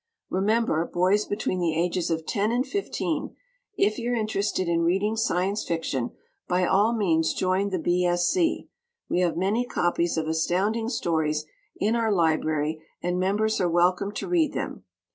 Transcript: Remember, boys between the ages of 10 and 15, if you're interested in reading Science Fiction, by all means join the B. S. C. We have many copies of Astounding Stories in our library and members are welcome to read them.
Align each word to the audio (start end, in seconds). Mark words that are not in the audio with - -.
Remember, 0.31 0.83
boys 0.91 1.25
between 1.25 1.59
the 1.59 1.75
ages 1.77 2.09
of 2.09 2.25
10 2.25 2.51
and 2.51 2.65
15, 2.65 3.35
if 3.77 3.99
you're 3.99 4.15
interested 4.15 4.67
in 4.67 4.81
reading 4.81 5.15
Science 5.15 5.63
Fiction, 5.63 6.09
by 6.47 6.65
all 6.65 6.95
means 6.97 7.35
join 7.35 7.69
the 7.69 7.77
B. 7.77 8.03
S. 8.03 8.27
C. 8.27 8.67
We 9.09 9.19
have 9.19 9.37
many 9.37 9.63
copies 9.63 10.17
of 10.17 10.25
Astounding 10.27 10.89
Stories 10.89 11.45
in 11.75 11.95
our 11.95 12.11
library 12.11 12.81
and 13.03 13.19
members 13.19 13.61
are 13.61 13.69
welcome 13.69 14.11
to 14.13 14.27
read 14.27 14.53
them. 14.53 14.85